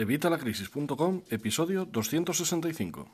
[0.00, 3.06] Evitalacrisis.com, episodio 265.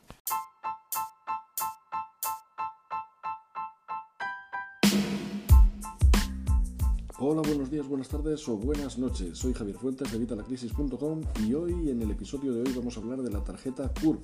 [7.19, 9.37] Hola, buenos días, buenas tardes o buenas noches.
[9.37, 13.21] Soy Javier Fuentes de Evitalacrisis.com y hoy en el episodio de hoy vamos a hablar
[13.21, 14.23] de la tarjeta Curve.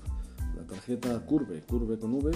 [0.54, 2.30] La tarjeta Curve, Curve con V,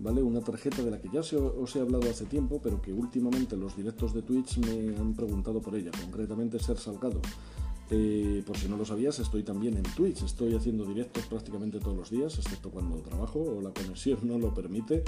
[0.00, 0.20] ¿vale?
[0.20, 3.76] Una tarjeta de la que ya os he hablado hace tiempo, pero que últimamente los
[3.76, 7.22] directos de Twitch me han preguntado por ella, concretamente Ser Salgado.
[7.90, 10.22] Eh, por si no lo sabías, estoy también en Twitch.
[10.22, 14.54] Estoy haciendo directos prácticamente todos los días, excepto cuando trabajo o la conexión no lo
[14.54, 15.02] permite.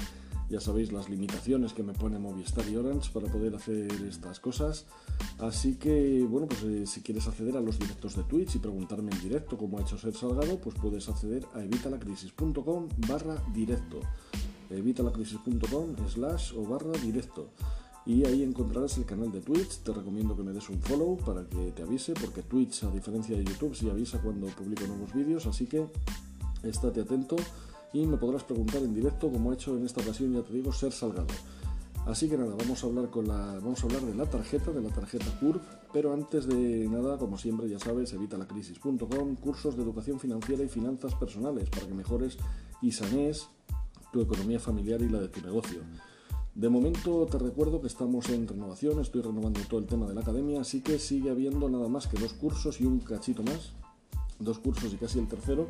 [0.50, 4.86] Ya sabéis las limitaciones que me pone Movistar y Orange para poder hacer estas cosas.
[5.38, 9.12] Así que, bueno, pues eh, si quieres acceder a los directos de Twitch y preguntarme
[9.12, 14.00] en directo cómo ha hecho Ser Salgado, pues puedes acceder a evitalacrisis.com barra directo.
[14.68, 17.48] evitalacrisis.com slash o barra directo
[18.04, 19.78] y ahí encontrarás el canal de Twitch.
[19.78, 23.36] Te recomiendo que me des un follow para que te avise, porque Twitch, a diferencia
[23.36, 25.86] de YouTube, sí avisa cuando publico nuevos vídeos, así que
[26.62, 27.36] estate atento
[27.92, 30.72] y me podrás preguntar en directo, como he hecho en esta ocasión, ya te digo,
[30.72, 31.28] ser salgado.
[32.06, 34.80] Así que nada, vamos a hablar con la, vamos a hablar de la tarjeta, de
[34.80, 35.60] la tarjeta Curve,
[35.92, 41.14] pero antes de nada, como siempre, ya sabes, evitalacrisis.com, cursos de educación financiera y finanzas
[41.14, 42.38] personales para que mejores
[42.80, 43.46] y sanees
[44.12, 45.82] tu economía familiar y la de tu negocio.
[46.54, 50.20] De momento te recuerdo que estamos en renovación, estoy renovando todo el tema de la
[50.20, 53.72] academia, así que sigue habiendo nada más que dos cursos y un cachito más,
[54.38, 55.66] dos cursos y casi el tercero,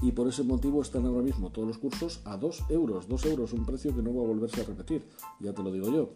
[0.00, 3.52] y por ese motivo están ahora mismo todos los cursos a 2 euros, 2 euros,
[3.52, 5.04] un precio que no va a volverse a repetir,
[5.40, 6.10] ya te lo digo yo.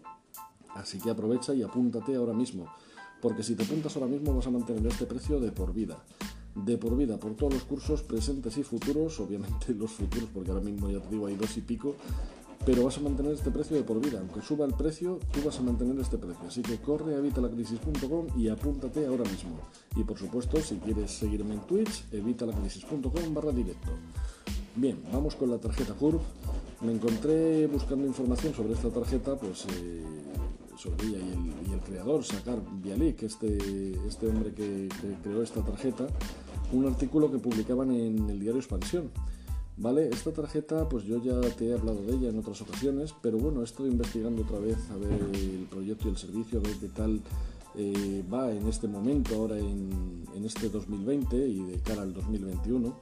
[0.73, 2.65] Así que aprovecha y apúntate ahora mismo,
[3.21, 6.03] porque si te apuntas ahora mismo vas a mantener este precio de por vida.
[6.55, 10.63] De por vida, por todos los cursos presentes y futuros, obviamente los futuros, porque ahora
[10.63, 11.95] mismo ya te digo hay dos y pico,
[12.65, 14.19] pero vas a mantener este precio de por vida.
[14.19, 16.47] Aunque suba el precio, tú vas a mantener este precio.
[16.47, 19.59] Así que corre a evitalacrisis.com y apúntate ahora mismo.
[19.95, 23.91] Y por supuesto, si quieres seguirme en Twitch, evitalacrisis.com barra directo.
[24.75, 26.19] Bien, vamos con la tarjeta Curve.
[26.81, 30.03] Me encontré buscando información sobre esta tarjeta, pues eh,
[30.77, 33.57] sobre ella y el, creador, Sakar Bialik, este,
[34.07, 34.87] este hombre que
[35.21, 36.07] creó esta tarjeta,
[36.71, 39.11] un artículo que publicaban en el diario Expansión
[39.77, 43.37] Vale, esta tarjeta pues yo ya te he hablado de ella en otras ocasiones, pero
[43.37, 46.87] bueno, estoy investigando otra vez a ver el proyecto y el servicio, a ver qué
[46.89, 47.21] tal
[47.75, 52.93] eh, va en este momento, ahora en, este 2020 y de cara al 2021.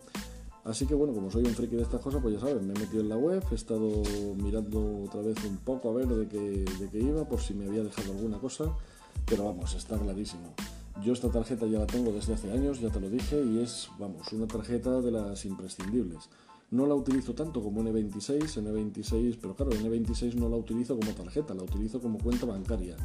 [0.65, 2.79] Así que bueno, como soy un friki de estas cosas, pues ya sabes, me he
[2.79, 4.03] metido en la web, he estado
[4.35, 7.65] mirando otra vez un poco a ver de qué, de qué iba, por si me
[7.65, 8.65] había dejado alguna cosa,
[9.25, 10.53] pero vamos, está clarísimo.
[11.03, 13.89] Yo esta tarjeta ya la tengo desde hace años, ya te lo dije, y es,
[13.97, 16.29] vamos, una tarjeta de las imprescindibles.
[16.71, 21.55] No la utilizo tanto como N26, N26, pero claro, N26 no la utilizo como tarjeta,
[21.55, 22.95] la utilizo como cuenta bancaria.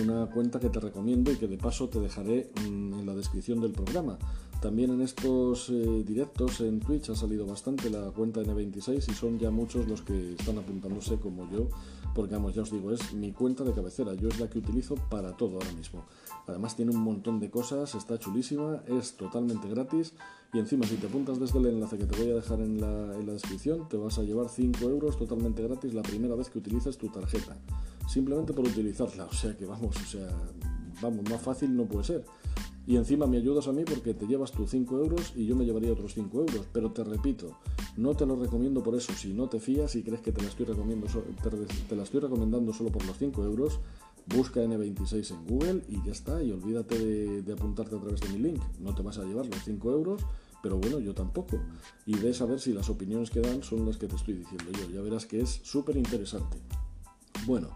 [0.00, 3.60] Una cuenta que te recomiendo y que de paso te dejaré mm, en la descripción
[3.60, 4.18] del programa.
[4.60, 9.36] También en estos eh, directos en Twitch ha salido bastante la cuenta N26 y son
[9.36, 11.68] ya muchos los que están apuntándose como yo,
[12.14, 14.94] porque vamos, ya os digo, es mi cuenta de cabecera, yo es la que utilizo
[14.94, 16.04] para todo ahora mismo.
[16.46, 20.14] Además tiene un montón de cosas, está chulísima, es totalmente gratis
[20.52, 23.16] y encima si te apuntas desde el enlace que te voy a dejar en la,
[23.16, 26.58] en la descripción, te vas a llevar 5 euros totalmente gratis la primera vez que
[26.58, 27.56] utilices tu tarjeta.
[28.08, 30.28] Simplemente por utilizarla, o sea que vamos, o sea,
[31.00, 32.24] vamos, más fácil no puede ser.
[32.86, 35.64] Y encima me ayudas a mí porque te llevas tus 5 euros y yo me
[35.64, 36.66] llevaría otros 5 euros.
[36.72, 37.56] Pero te repito,
[37.96, 39.12] no te lo recomiendo por eso.
[39.12, 42.90] Si no te fías y crees que te la estoy, te la estoy recomendando solo
[42.90, 43.78] por los 5 euros,
[44.26, 46.42] busca N26 en Google y ya está.
[46.42, 46.98] Y olvídate
[47.42, 48.62] de, apuntarte a través de mi link.
[48.80, 50.22] No te vas a llevar los 5 euros,
[50.62, 51.58] pero bueno, yo tampoco.
[52.06, 54.70] Y ves a ver si las opiniones que dan son las que te estoy diciendo
[54.72, 54.90] yo.
[54.90, 56.58] Ya verás que es súper interesante.
[57.46, 57.68] Bueno,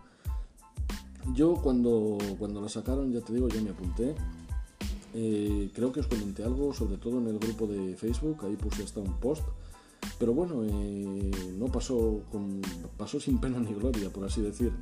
[1.34, 4.15] yo cuando, cuando la sacaron, ya te digo, yo me apunté
[5.19, 8.84] eh, creo que os comenté algo, sobre todo en el grupo de Facebook, ahí puse
[8.84, 9.45] hasta un post.
[10.19, 12.22] Pero bueno, eh, no pasó,
[12.97, 14.72] pasó sin pena ni gloria, por así decir.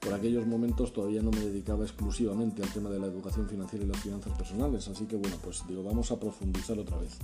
[0.00, 3.88] Por aquellos momentos todavía no me dedicaba exclusivamente al tema de la educación financiera y
[3.88, 7.18] las finanzas personales, así que bueno, pues digo, vamos a profundizar otra vez.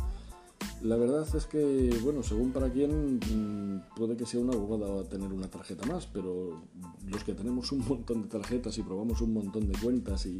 [0.82, 5.30] La verdad es que, bueno, según para quién, mm, puede que sea una abogada tener
[5.30, 6.62] una tarjeta más, pero
[7.06, 10.38] los que tenemos un montón de tarjetas y probamos un montón de cuentas y,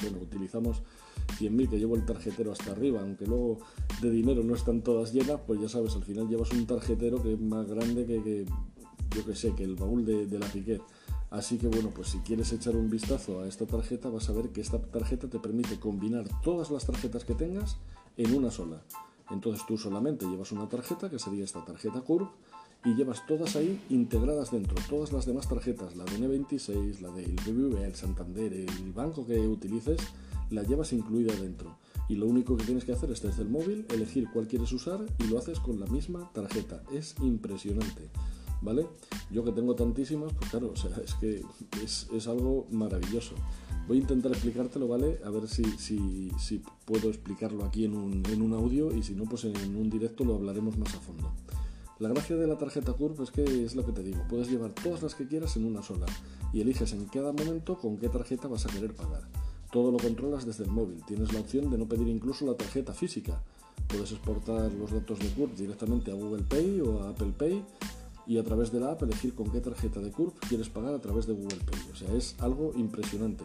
[0.00, 0.82] bueno, utilizamos
[1.38, 3.58] 100.000 que llevo el tarjetero hasta arriba, aunque luego
[4.00, 7.32] de dinero no están todas llenas, pues ya sabes, al final llevas un tarjetero que
[7.32, 8.46] es más grande que,
[9.10, 10.82] yo que sé, que el baúl de, de la piquet.
[11.30, 14.50] Así que bueno, pues si quieres echar un vistazo a esta tarjeta, vas a ver
[14.50, 17.76] que esta tarjeta te permite combinar todas las tarjetas que tengas
[18.16, 18.84] en una sola.
[19.30, 22.28] Entonces tú solamente llevas una tarjeta, que sería esta tarjeta Curve,
[22.84, 24.76] y llevas todas ahí integradas dentro.
[24.88, 29.38] Todas las demás tarjetas, la de N26, la del BBVA, el Santander, el banco que
[29.38, 30.00] utilices,
[30.50, 31.76] la llevas incluida dentro.
[32.06, 35.00] y lo único que tienes que hacer es desde el móvil elegir cuál quieres usar
[35.18, 36.82] y lo haces con la misma tarjeta.
[36.92, 38.10] Es impresionante.
[38.64, 38.86] ¿Vale?
[39.30, 41.44] Yo que tengo tantísimas, pues claro, o es que
[41.84, 43.34] es, algo maravilloso.
[43.86, 45.20] Voy a intentar explicártelo, ¿vale?
[45.24, 49.24] A ver si, si, puedo explicarlo aquí en un, en un audio y si no,
[49.24, 51.30] pues en un directo lo hablaremos más a fondo.
[51.98, 54.72] La gracia de la tarjeta Curve es que es lo que te digo, puedes llevar
[54.72, 56.06] todas las que quieras en una sola
[56.52, 59.22] y eliges en cada momento con qué tarjeta vas a querer pagar.
[59.70, 61.02] Todo lo controlas desde el móvil.
[61.06, 63.42] Tienes la opción de no pedir incluso la tarjeta física.
[63.88, 67.64] Puedes exportar los datos de CURP directamente a Google Pay o a Apple Pay
[68.26, 71.00] y a través de la app elegir con qué tarjeta de CURP quieres pagar a
[71.00, 71.80] través de Google Pay.
[71.92, 73.44] O sea, es algo impresionante.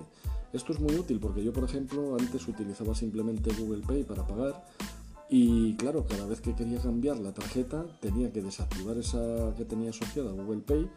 [0.54, 4.64] Esto es muy útil porque yo, por ejemplo, antes utilizaba simplemente Google Pay para pagar
[5.30, 9.92] y claro, cada vez que quería cambiar la tarjeta tenía que desactivar esa que tenía
[9.92, 10.90] asociada a Google Pay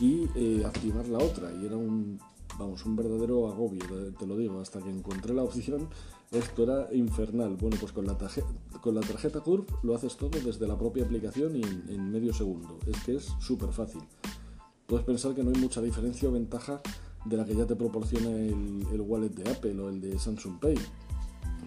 [0.00, 1.52] y eh, activar la otra.
[1.52, 2.18] Y era un
[2.58, 3.84] vamos, un verdadero agobio,
[4.18, 5.88] te lo digo, hasta que encontré la opción,
[6.30, 7.56] esto era infernal.
[7.56, 8.16] Bueno, pues con la,
[8.80, 12.78] con la tarjeta Curve lo haces todo desde la propia aplicación y en, medio segundo.
[12.86, 14.02] Es que es súper fácil.
[14.86, 16.80] Puedes pensar que no hay mucha diferencia o ventaja
[17.24, 20.76] de la que ya te proporciona el wallet de Apple o el de Samsung Pay.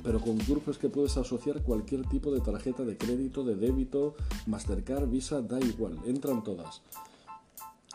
[0.03, 4.15] Pero con Curve es que puedes asociar cualquier tipo de tarjeta de crédito, de débito,
[4.47, 6.81] Mastercard, Visa, da igual, entran todas.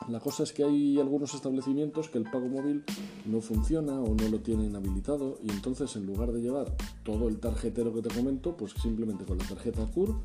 [0.09, 2.85] La cosa es que hay algunos establecimientos que el pago móvil
[3.25, 7.39] no funciona o no lo tienen habilitado y entonces en lugar de llevar todo el
[7.39, 10.17] tarjetero que te comento, pues simplemente con la tarjeta CURV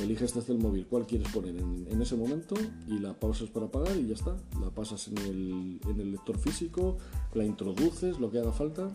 [0.00, 2.54] eliges desde el móvil cuál quieres poner en, ese momento
[2.86, 4.36] y la pausas para pagar y ya está.
[4.60, 6.96] La pasas en el, en el lector físico,
[7.34, 8.88] la introduces, lo que haga falta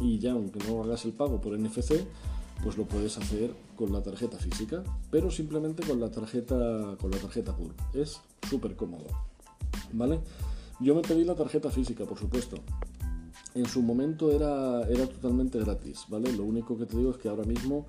[0.00, 2.04] y ya aunque no hagas el pago por NFC,
[2.62, 7.16] pues lo puedes hacer con la tarjeta física, pero simplemente con la tarjeta con la
[7.16, 7.74] tarjeta CURV.
[7.94, 9.29] Es súper cómodo.
[9.92, 10.20] ¿Vale?
[10.80, 12.56] Yo me pedí la tarjeta física, por supuesto.
[13.54, 16.32] En su momento era, era totalmente gratis, ¿vale?
[16.32, 17.86] Lo único que te digo es que ahora mismo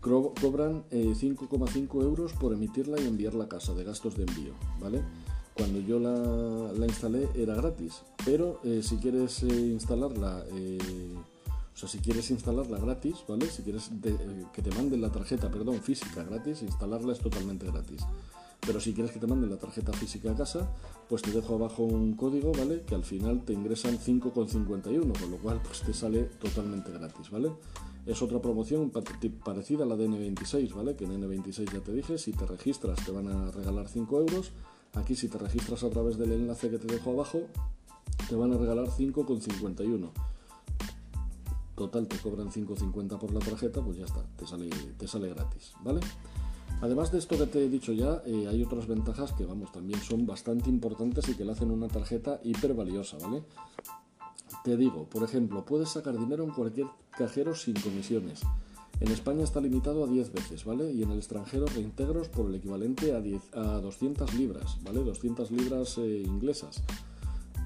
[0.00, 5.02] cobran 5,5 eh, euros por emitirla y enviarla a casa de gastos de envío, ¿vale?
[5.54, 10.44] Cuando yo la, instalé era gratis, pero eh, si quieres eh, instalarla,
[11.74, 13.46] o sea, si quieres instalarla gratis, ¿vale?
[13.46, 13.90] Si quieres
[14.52, 18.02] que te manden la tarjeta, perdón, física gratis, instalarla es totalmente gratis.
[18.66, 20.70] Pero si quieres que te manden la tarjeta física a casa,
[21.08, 22.82] pues te dejo abajo un código, ¿vale?
[22.82, 27.50] Que al final te ingresan 5,51, con lo cual pues te sale totalmente gratis, ¿vale?
[28.06, 28.90] Es otra promoción
[29.44, 30.96] parecida a la de N26, ¿vale?
[30.96, 34.52] Que en N26 ya te dije, si te registras te van a regalar 5 euros.
[34.94, 37.42] Aquí si te registras a través del enlace que te dejo abajo,
[38.28, 40.10] te van a regalar 5,51.
[41.76, 44.68] Total, te cobran 5,50 por la tarjeta, pues ya está, te sale,
[44.98, 46.00] te sale gratis, ¿vale?
[46.82, 50.00] Además de esto que te he dicho ya, eh, hay otras ventajas que, vamos, también
[50.00, 53.42] son bastante importantes y que le hacen una tarjeta hiper valiosa, ¿vale?
[54.64, 58.40] Te digo, por ejemplo, puedes sacar dinero en cualquier cajero sin comisiones.
[58.98, 60.90] En España está limitado a 10 veces, ¿vale?
[60.92, 65.04] Y en el extranjero reintegros por el equivalente a, 10, a 200 libras, ¿vale?
[65.04, 66.82] 200 libras eh, inglesas.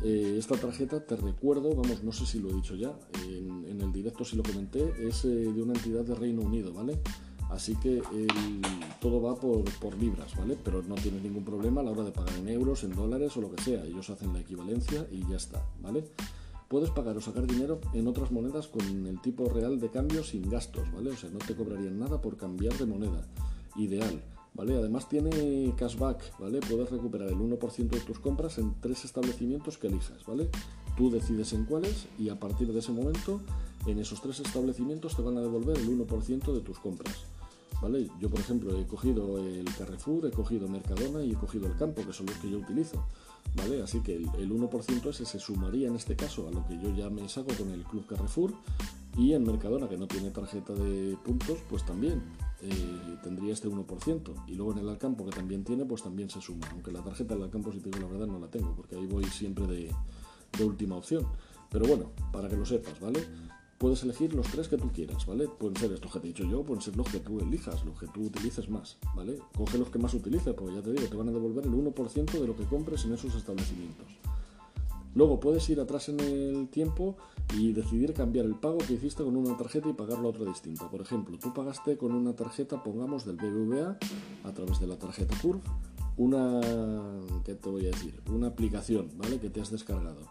[0.02, 2.92] Eh, esta tarjeta, te recuerdo, vamos, no sé si lo he dicho ya,
[3.26, 7.00] en, en el directo si lo comenté, es de una entidad de Reino Unido, ¿vale?
[7.50, 8.02] Así que
[9.00, 10.56] todo va por, libras, ¿vale?
[10.62, 13.40] Pero no tienes ningún problema a la hora de pagar en euros, en dólares o
[13.40, 13.84] lo que sea.
[13.84, 16.04] Ellos hacen la equivalencia y ya está, ¿vale?
[16.68, 20.48] Puedes pagar o sacar dinero en otras monedas con el tipo real de cambio sin
[20.50, 21.10] gastos, ¿vale?
[21.10, 23.28] O sea, no te cobrarían nada por cambiar de moneda.
[23.76, 24.22] Ideal,
[24.54, 24.76] ¿vale?
[24.76, 26.60] Además tiene cashback, ¿vale?
[26.60, 30.48] Puedes recuperar el 1% de tus compras en tres establecimientos que elijas, ¿vale?
[30.96, 33.40] Tú decides en cuáles y a partir de ese momento
[33.86, 37.24] en esos tres establecimientos te van a devolver el 1% de tus compras.
[38.18, 42.04] Yo, por ejemplo, he cogido el Carrefour, he cogido Mercadona y he cogido el Campo,
[42.06, 43.04] que son los que yo utilizo,
[43.56, 43.82] ¿vale?
[43.82, 47.10] Así que el, 1% ese se sumaría en este caso a lo que yo ya
[47.10, 48.54] me saco con el Club Carrefour
[49.18, 52.22] y en Mercadona, que no tiene tarjeta de puntos, pues también
[52.62, 54.44] eh, tendría este 1%.
[54.48, 56.66] Y luego en el Alcampo, que también tiene, pues también se suma.
[56.72, 59.06] Aunque la tarjeta del Alcampo, si te digo la verdad, no la tengo, porque ahí
[59.06, 59.92] voy siempre de,
[60.58, 61.26] de última opción.
[61.70, 63.20] Pero bueno, para que lo sepas, ¿vale?
[63.84, 65.46] Puedes elegir los tres que tú quieras, ¿vale?
[65.46, 68.00] Pueden ser estos que te he dicho yo, pueden ser los que tú elijas, los
[68.00, 69.38] que tú utilices más, ¿vale?
[69.54, 72.30] Coge los que más utilices, porque ya te digo, te van a devolver el 1%
[72.32, 74.06] de lo que compres en esos establecimientos.
[75.14, 77.18] Luego puedes ir atrás en el tiempo
[77.58, 80.88] y decidir cambiar el pago que hiciste con una tarjeta y pagarlo a otra distinta.
[80.88, 83.98] Por ejemplo, tú pagaste con una tarjeta, pongamos, del BBVA
[84.44, 85.60] a través de la tarjeta Curve,
[86.16, 86.58] una,
[87.44, 88.18] ¿qué te voy a decir?
[88.32, 89.38] Una aplicación, ¿vale?
[89.38, 90.22] Que te has descargado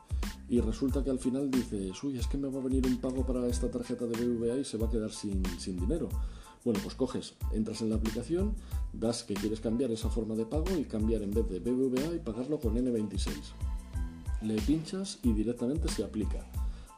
[0.49, 3.25] y resulta que al final dices, uy, es que me va a venir un pago
[3.25, 6.09] para esta tarjeta de BBVA y se va a quedar sin, dinero.
[6.65, 8.55] Bueno, pues coges, entras en la aplicación,
[8.93, 12.19] das que quieres cambiar esa forma de pago y cambiar en vez de BBVA y
[12.19, 13.31] pagarlo con N26.
[14.41, 16.45] Le pinchas y directamente se aplica.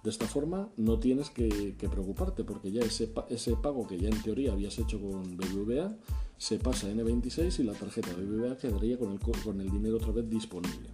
[0.03, 3.07] De esta forma no tienes que, preocuparte porque ya ese,
[3.55, 5.95] pago que ya en teoría habías hecho con BBVA
[6.37, 10.89] se pasa a N26 y la tarjeta BBVA quedaría con el dinero otra vez disponible.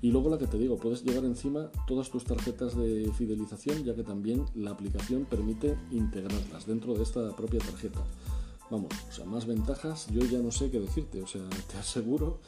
[0.00, 3.94] Y luego la que te digo, puedes llevar encima todas tus tarjetas de fidelización, ya
[3.94, 8.00] que también la aplicación permite integrarlas dentro de esta propia tarjeta.
[8.70, 12.38] Vamos, o sea, más ventajas, yo ya no sé qué decirte, o sea, te aseguro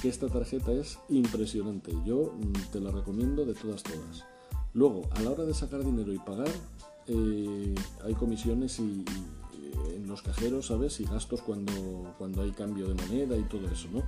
[0.00, 1.92] que esta tarjeta es impresionante.
[2.04, 4.24] Yo mm, te la recomiendo de todas, todas.
[4.72, 6.50] Luego, a la hora de sacar dinero y pagar,
[7.08, 7.74] eh,
[8.04, 9.04] hay comisiones y,
[9.94, 11.00] en los cajeros, ¿sabes?
[11.00, 14.02] Y gastos cuando, cuando hay cambio de moneda y todo eso, ¿no?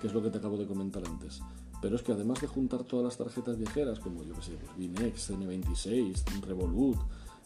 [0.00, 1.40] Que es lo que te acabo de comentar antes.
[1.86, 4.76] Pero es que además de juntar todas las tarjetas viajeras, como yo que sé, pues
[4.76, 6.96] Vinex, N26, Revolut,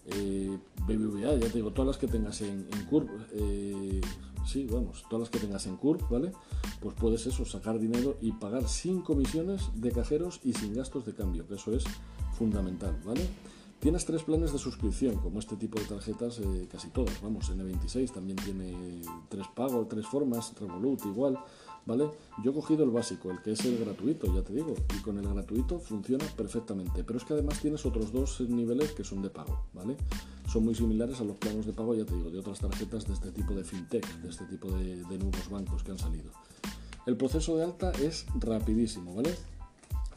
[0.06, 4.00] eh, BBVA, ya te digo, todas las que tengas en, en Curve, eh,
[4.46, 6.32] sí, vamos, todas las que tengas en Curve, ¿vale?
[6.80, 11.12] Pues puedes eso, sacar dinero y pagar sin comisiones de cajeros y sin gastos de
[11.12, 11.84] cambio, que eso es
[12.32, 13.28] fundamental, ¿vale?
[13.78, 18.10] Tienes tres planes de suscripción, como este tipo de tarjetas, eh, casi todas, vamos, N26
[18.10, 21.38] también tiene tres pagos, tres formas, Revolut igual,
[21.86, 22.10] ¿vale?
[22.42, 25.18] Yo he cogido el básico, el que es el gratuito, ya te digo, y con
[25.18, 29.30] el gratuito funciona perfectamente, pero es que además tienes otros dos niveles que son de
[29.30, 29.96] pago, ¿vale?
[30.50, 33.14] Son muy similares a los planos de pago, ya te digo, de otras tarjetas de
[33.14, 36.30] este tipo de fintech, de este tipo de, nuevos bancos que han salido.
[37.06, 39.34] El proceso de alta es rapidísimo, ¿vale?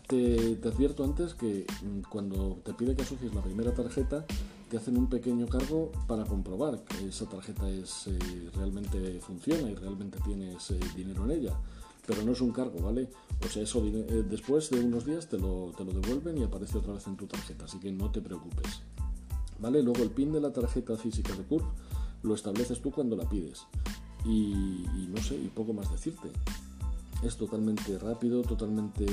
[0.08, 4.26] Te, advierto antes que mm, cuando te pide que asocies la primera tarjeta,
[4.74, 9.76] te hacen un pequeño cargo para comprobar que esa tarjeta es, eh, realmente funciona y
[9.76, 11.54] realmente tienes dinero en ella.
[12.08, 13.08] Pero no es un cargo, ¿vale?
[13.46, 16.80] O sea, eso eh, después de unos días te lo, te lo devuelven y aparece
[16.80, 18.82] otra vez en tu tarjeta, así que no te preocupes.
[19.60, 19.84] ¿Vale?
[19.84, 21.64] Luego el PIN de la tarjeta física de CURP
[22.24, 23.68] lo estableces tú cuando la pides.
[24.26, 26.32] Y no sé, y poco más decirte.
[27.26, 29.06] Es totalmente rápido, totalmente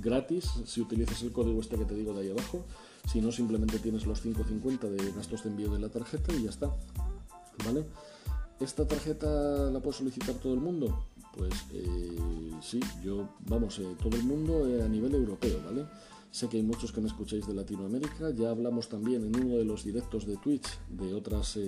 [0.00, 2.64] gratis si utilizas el código este que te digo de ahí abajo
[3.10, 6.50] si no, simplemente tienes los 5.50 de gastos de envío de la tarjeta y ya
[6.50, 6.70] está.
[7.64, 7.84] ¿Vale?
[8.60, 11.04] ¿Esta tarjeta la puede solicitar todo el mundo?
[11.36, 15.84] Pues eh, sí, yo, vamos, eh, todo el mundo eh, a nivel europeo, ¿vale?
[16.32, 19.66] Sé que hay muchos que me escucháis de Latinoamérica, ya hablamos también en uno de
[19.66, 21.58] los directos de Twitch de otras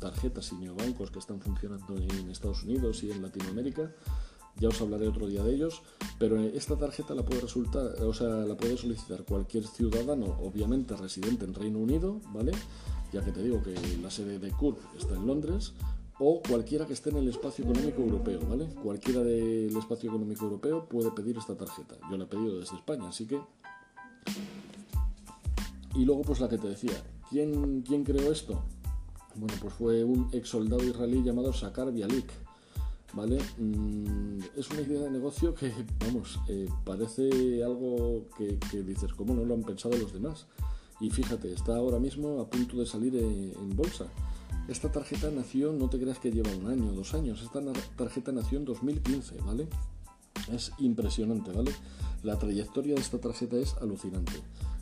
[0.00, 3.94] tarjetas y neobancos que están funcionando en Estados Unidos y en Latinoamérica
[4.58, 5.82] ya os hablaré otro día de ellos,
[6.18, 11.44] pero esta tarjeta la puede resultar, o sea, la puede solicitar cualquier ciudadano, obviamente residente
[11.44, 12.52] en Reino Unido, ¿vale?
[13.12, 15.74] Ya que te digo que la sede de CURP está en Londres,
[16.18, 18.66] o cualquiera que esté en el espacio económico europeo, ¿vale?
[18.82, 21.96] Cualquiera del espacio económico europeo puede pedir esta tarjeta.
[22.10, 23.38] Yo la he pedido desde España, así que...
[25.96, 28.62] Y luego pues la que te decía, ¿quién, quién creó esto?
[29.34, 32.30] Bueno, pues fue un ex soldado israelí llamado Sakar Bialik
[33.16, 33.38] ¿vale?
[33.58, 39.44] Mm, es una idea de negocio que, vamos, eh, parece algo que, dices, ¿cómo no
[39.44, 40.46] lo han pensado los demás?
[41.00, 44.06] Y fíjate, está ahora mismo a punto de salir en, en bolsa.
[44.68, 47.60] Esta tarjeta nació, no te creas que lleva un año, dos años, esta
[47.96, 49.68] tarjeta nació en 2015, ¿vale?
[50.52, 51.72] Es impresionante, ¿vale?
[52.22, 54.32] La trayectoria de esta tarjeta es alucinante.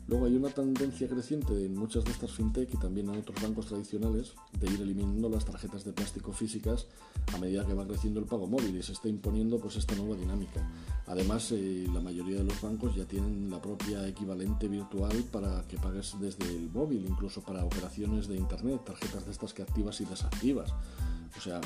[0.07, 3.67] Luego hay una tendencia creciente en muchas de estas fintech y también en otros bancos
[3.67, 6.87] tradicionales de ir eliminando las tarjetas de plástico físicas
[7.33, 10.15] a medida que va creciendo el pago móvil y se está imponiendo pues esta nueva
[10.17, 10.61] dinámica.
[11.07, 15.79] Además, eh, la mayoría de los bancos ya tienen la propia equivalente virtual para que
[15.79, 20.05] pagues desde el móvil, incluso para operaciones de internet, tarjetas de estas que activas y
[20.05, 20.71] desactivas.
[21.37, 21.61] O sea,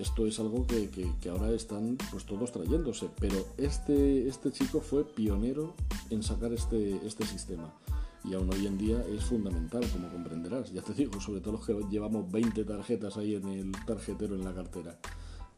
[0.00, 0.88] esto es algo que,
[1.30, 5.74] ahora están pues todos trayéndose, pero este, este chico fue pionero
[6.10, 7.72] en sacar este, este sistema
[8.24, 10.72] y aún hoy en día es fundamental, como comprenderás.
[10.72, 14.44] Ya te digo, sobre todo los que llevamos 20 tarjetas ahí en el tarjetero en
[14.44, 14.98] la cartera,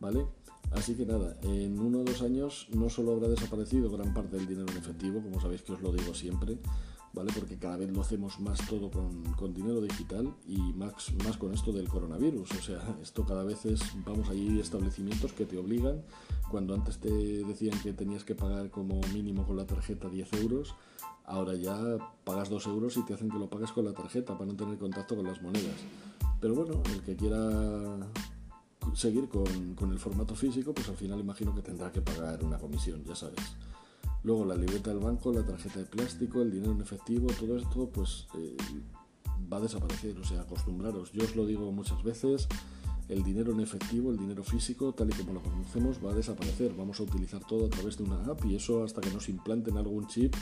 [0.00, 0.26] ¿vale?
[0.70, 4.46] Así que nada, en uno o dos años no solo habrá desaparecido gran parte del
[4.46, 6.58] dinero en efectivo, como sabéis que os lo digo siempre,
[7.12, 7.30] ¿vale?
[7.34, 11.72] Porque cada vez lo hacemos más todo con, dinero digital y más, más con esto
[11.72, 12.50] del coronavirus.
[12.50, 16.02] O sea, esto cada vez es, vamos, hay establecimientos que te obligan,
[16.50, 20.74] cuando antes te decían que tenías que pagar como mínimo con la tarjeta 10 euros,
[21.24, 21.78] ahora ya
[22.24, 24.78] pagas 2 euros y te hacen que lo pagues con la tarjeta para no tener
[24.78, 25.76] contacto con las monedas.
[26.40, 27.98] Pero bueno, el que quiera
[28.94, 32.58] seguir con, con el formato físico, pues al final imagino que tendrá que pagar una
[32.58, 33.56] comisión, ya sabes.
[34.24, 37.88] Luego la libreta del banco, la tarjeta de plástico, el dinero en efectivo, todo esto
[37.88, 38.56] pues eh,
[39.52, 41.12] va a desaparecer, o sea, acostumbraros.
[41.12, 42.46] Yo os lo digo muchas veces,
[43.08, 46.74] el dinero en efectivo, el dinero físico, tal y como lo conocemos, va a desaparecer.
[46.74, 49.76] Vamos a utilizar todo a través de una app y eso hasta que nos implanten
[49.76, 50.34] algún chip,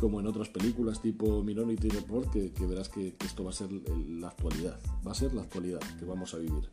[0.00, 4.28] como en otras películas tipo Minority Report, que, verás que, esto va a ser la
[4.28, 6.70] actualidad, va a ser la actualidad que vamos a vivir.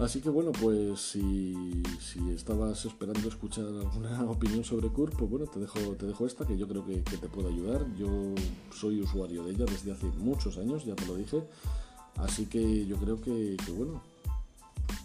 [0.00, 1.82] Así que bueno, pues si,
[2.34, 6.56] estabas esperando escuchar alguna opinión sobre Curve, pues bueno, te dejo, te dejo esta que
[6.56, 7.84] yo creo que, te puede ayudar.
[7.96, 8.34] Yo
[8.72, 11.42] soy usuario de ella desde hace muchos años, ya te lo dije.
[12.16, 14.02] Así que yo creo que, bueno,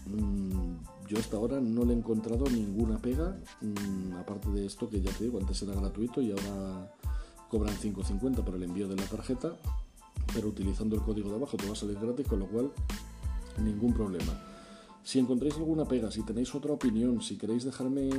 [0.06, 5.02] mm, yo hasta ahora no le he encontrado ninguna pega, mm, aparte de esto que
[5.02, 6.90] ya te digo, antes era gratuito y ahora
[7.50, 9.56] cobran 5.50 por el envío de la tarjeta,
[10.32, 12.72] pero utilizando el código de abajo te va a salir gratis, con lo cual
[13.62, 14.55] ningún problema.
[15.06, 18.10] Si encontráis alguna pega, si tenéis otra opinión, si queréis dejarme,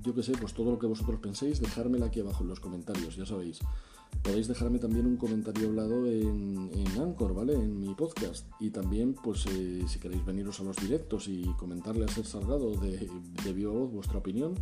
[0.00, 3.16] yo qué sé, pues todo lo que vosotros penséis, dejármela aquí abajo en los comentarios,
[3.16, 3.58] ya sabéis.
[4.22, 7.54] Podéis dejarme también un comentario hablado en, Anchor, ¿vale?
[7.54, 8.46] En mi podcast.
[8.60, 12.70] Y también, pues, eh, si queréis veniros a los directos y comentarle a Ser Salgado
[12.76, 13.10] de,
[13.42, 14.54] de viva voz vuestra opinión,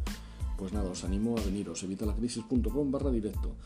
[0.56, 3.56] pues nada, os animo a veniros, evitalacrisis.com barra directo.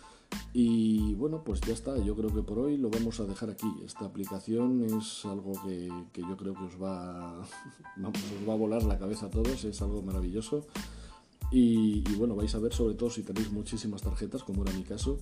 [0.52, 3.72] Y bueno, pues ya está, yo creo que por hoy lo vamos a dejar aquí.
[3.84, 8.98] Esta aplicación es algo que, yo creo que os va, os va a volar la
[8.98, 10.66] cabeza a todos, es algo maravilloso.
[11.52, 15.18] Y, bueno, vais a ver sobre todo si tenéis muchísimas tarjetas, como era mi caso,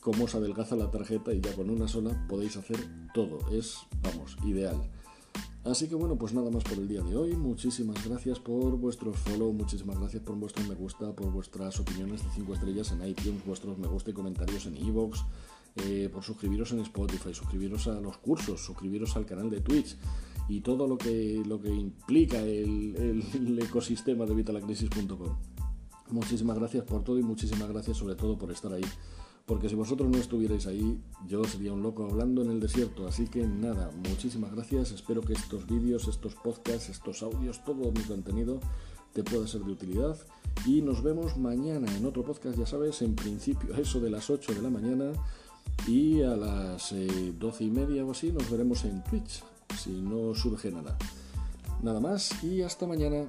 [0.00, 2.78] cómo os adelgaza la tarjeta y ya con una sola podéis hacer
[3.12, 3.38] todo.
[3.50, 4.80] Es, vamos, ideal.
[5.66, 7.34] Así que bueno, pues nada más por el día de hoy.
[7.34, 12.30] Muchísimas gracias por vuestros follow, muchísimas gracias por vuestros me gusta, por vuestras opiniones de
[12.36, 15.22] 5 estrellas en iTunes, vuestros me gusta y comentarios en iVoox,
[15.84, 19.96] eh, por suscribiros en Spotify, suscribiros a los cursos, suscribiros al canal de Twitch
[20.48, 25.36] y todo lo que, lo que implica el, el ecosistema de vitalacrisis.com.
[26.10, 28.84] Muchísimas gracias por todo y muchísimas gracias sobre todo por estar ahí
[29.46, 33.06] porque si vosotros no estuvierais ahí, yo sería un loco hablando en el desierto.
[33.06, 34.90] Así que nada, muchísimas gracias.
[34.90, 38.58] Espero que estos vídeos, estos podcasts, estos audios, todo mi contenido
[39.12, 40.18] te pueda ser de utilidad.
[40.66, 44.52] Y nos vemos mañana en otro podcast, ya sabes, en principio eso de las 8
[44.52, 45.12] de la mañana.
[45.86, 49.44] Y a las eh, 12 y media o así nos veremos en Twitch,
[49.78, 50.98] si no surge nada.
[51.82, 53.28] Nada más y hasta mañana.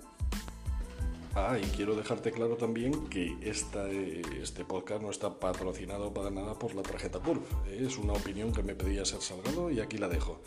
[1.39, 6.57] Ah, y quiero dejarte claro también que esta, este podcast no está patrocinado para nada
[6.57, 7.45] por la tarjeta Curve.
[7.71, 10.41] Es una opinión que me pedía ser salgado y aquí la dejo.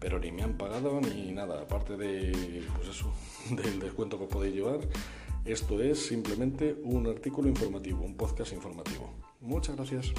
[0.00, 3.12] Pero ni me han pagado ni nada, aparte de, pues eso,
[3.50, 4.80] del descuento que podéis llevar.
[5.44, 9.14] Esto es simplemente un artículo informativo, un podcast informativo.
[9.40, 10.12] Muchas gracias.